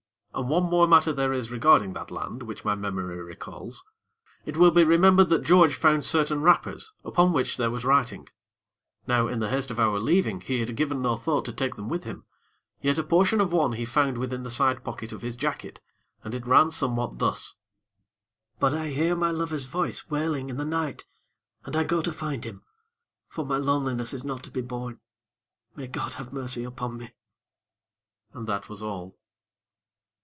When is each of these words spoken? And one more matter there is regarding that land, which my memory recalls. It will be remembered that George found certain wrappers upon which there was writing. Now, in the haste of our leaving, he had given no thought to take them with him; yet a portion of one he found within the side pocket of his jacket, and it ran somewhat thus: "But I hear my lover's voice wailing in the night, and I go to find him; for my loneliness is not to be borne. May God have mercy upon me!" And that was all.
And 0.33 0.47
one 0.47 0.63
more 0.63 0.87
matter 0.87 1.11
there 1.11 1.33
is 1.33 1.51
regarding 1.51 1.91
that 1.91 2.09
land, 2.09 2.43
which 2.43 2.63
my 2.63 2.73
memory 2.73 3.21
recalls. 3.21 3.83
It 4.45 4.55
will 4.55 4.71
be 4.71 4.85
remembered 4.85 5.27
that 5.27 5.43
George 5.43 5.75
found 5.75 6.05
certain 6.05 6.41
wrappers 6.41 6.93
upon 7.03 7.33
which 7.33 7.57
there 7.57 7.69
was 7.69 7.83
writing. 7.83 8.29
Now, 9.05 9.27
in 9.27 9.39
the 9.39 9.49
haste 9.49 9.71
of 9.71 9.79
our 9.79 9.99
leaving, 9.99 10.39
he 10.39 10.61
had 10.61 10.77
given 10.77 11.01
no 11.01 11.17
thought 11.17 11.43
to 11.45 11.51
take 11.53 11.75
them 11.75 11.89
with 11.89 12.05
him; 12.05 12.23
yet 12.81 12.97
a 12.97 13.03
portion 13.03 13.41
of 13.41 13.51
one 13.51 13.73
he 13.73 13.83
found 13.83 14.17
within 14.17 14.43
the 14.43 14.49
side 14.49 14.85
pocket 14.85 15.11
of 15.11 15.21
his 15.21 15.35
jacket, 15.35 15.81
and 16.23 16.33
it 16.33 16.47
ran 16.47 16.71
somewhat 16.71 17.19
thus: 17.19 17.57
"But 18.57 18.73
I 18.73 18.87
hear 18.87 19.17
my 19.17 19.31
lover's 19.31 19.65
voice 19.65 20.09
wailing 20.09 20.49
in 20.49 20.55
the 20.55 20.63
night, 20.65 21.03
and 21.65 21.75
I 21.75 21.83
go 21.83 22.01
to 22.01 22.11
find 22.11 22.45
him; 22.45 22.63
for 23.27 23.45
my 23.45 23.57
loneliness 23.57 24.13
is 24.13 24.23
not 24.23 24.43
to 24.43 24.49
be 24.51 24.61
borne. 24.61 25.01
May 25.75 25.87
God 25.87 26.13
have 26.13 26.31
mercy 26.31 26.63
upon 26.63 26.95
me!" 26.97 27.11
And 28.33 28.47
that 28.47 28.69
was 28.69 28.81
all. 28.81 29.17